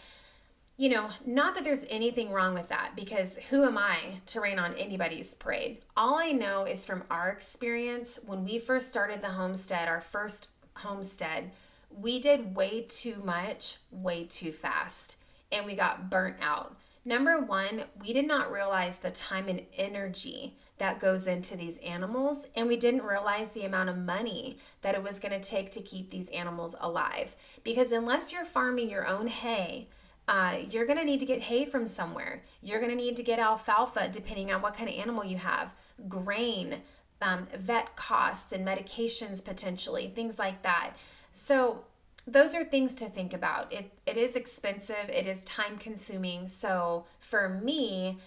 [0.79, 3.97] you know, not that there's anything wrong with that because who am I
[4.27, 5.79] to rain on anybody's parade?
[5.97, 10.49] All I know is from our experience when we first started the homestead, our first
[10.75, 11.51] homestead,
[11.89, 15.17] we did way too much, way too fast,
[15.51, 16.77] and we got burnt out.
[17.07, 22.47] Number one, we did not realize the time and energy that goes into these animals.
[22.53, 25.81] And we didn't realize the amount of money that it was going to take to
[25.81, 27.33] keep these animals alive.
[27.63, 29.87] Because unless you're farming your own hay,
[30.27, 32.43] uh, you're going to need to get hay from somewhere.
[32.61, 35.73] You're going to need to get alfalfa, depending on what kind of animal you have,
[36.09, 36.81] grain,
[37.21, 40.91] um, vet costs, and medications potentially, things like that.
[41.31, 41.85] So,
[42.27, 43.71] those are things to think about.
[43.73, 46.47] It, it is expensive, it is time consuming.
[46.47, 48.19] So, for me,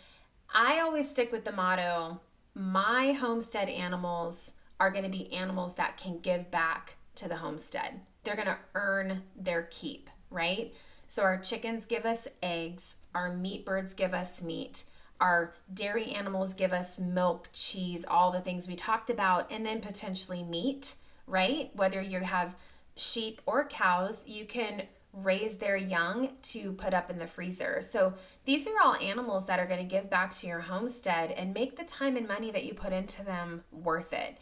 [0.53, 2.21] I always stick with the motto
[2.55, 8.01] my homestead animals are going to be animals that can give back to the homestead.
[8.23, 10.75] They're going to earn their keep, right?
[11.07, 14.85] So our chickens give us eggs, our meat birds give us meat,
[15.21, 19.81] our dairy animals give us milk, cheese, all the things we talked about, and then
[19.81, 20.95] potentially meat,
[21.27, 21.71] right?
[21.75, 22.57] Whether you have
[23.01, 24.83] sheep or cows, you can
[25.13, 27.81] raise their young to put up in the freezer.
[27.81, 31.53] So these are all animals that are going to give back to your homestead and
[31.53, 34.39] make the time and money that you put into them worth it.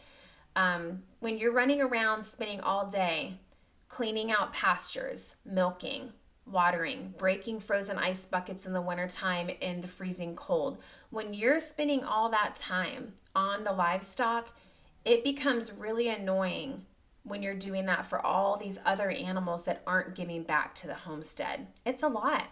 [0.55, 3.39] Um, when you're running around spending all day
[3.87, 6.11] cleaning out pastures, milking,
[6.45, 12.03] watering, breaking frozen ice buckets in the wintertime in the freezing cold, when you're spending
[12.03, 14.55] all that time on the livestock,
[15.05, 16.85] it becomes really annoying
[17.29, 20.93] when you're doing that for all these other animals that aren't giving back to the
[20.93, 21.67] homestead.
[21.85, 22.43] It's a lot.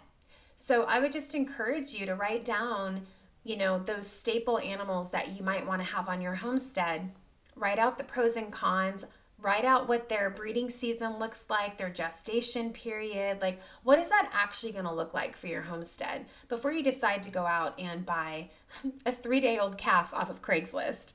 [0.55, 3.01] So I would just encourage you to write down,
[3.43, 7.11] you know, those staple animals that you might want to have on your homestead.
[7.55, 9.05] Write out the pros and cons.
[9.39, 13.39] Write out what their breeding season looks like, their gestation period.
[13.39, 17.21] Like, what is that actually going to look like for your homestead before you decide
[17.23, 18.49] to go out and buy
[19.05, 21.13] a three day old calf off of Craigslist?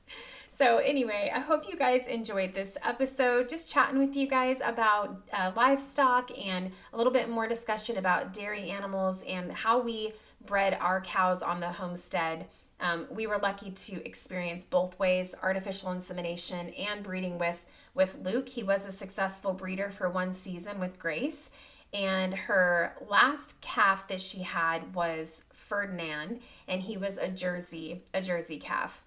[0.55, 3.49] So, anyway, I hope you guys enjoyed this episode.
[3.49, 8.33] Just chatting with you guys about uh, livestock and a little bit more discussion about
[8.33, 10.13] dairy animals and how we
[10.45, 12.45] bred our cows on the homestead.
[12.79, 18.47] Um, we were lucky to experience both ways artificial insemination and breeding with, with Luke.
[18.47, 21.49] He was a successful breeder for one season with Grace.
[21.95, 28.21] And her last calf that she had was Ferdinand, and he was a Jersey, a
[28.21, 29.02] Jersey calf.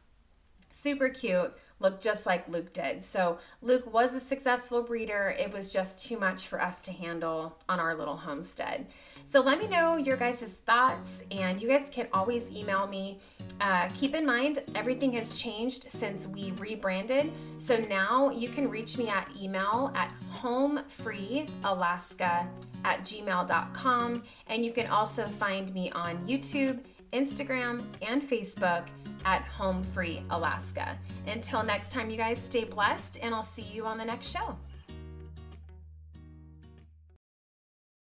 [0.77, 3.03] Super cute looked just like Luke did.
[3.03, 5.35] So Luke was a successful breeder.
[5.39, 8.87] It was just too much for us to handle on our little homestead.
[9.25, 13.19] So let me know your guys' thoughts, and you guys can always email me.
[13.61, 17.31] Uh, keep in mind, everything has changed since we rebranded.
[17.59, 22.49] So now you can reach me at email at homefreealaska
[22.85, 24.23] at gmail.com.
[24.47, 26.79] And you can also find me on YouTube,
[27.17, 28.87] Instagram, and Facebook
[29.25, 30.99] at Home Free Alaska.
[31.27, 34.57] Until next time, you guys stay blessed, and I'll see you on the next show.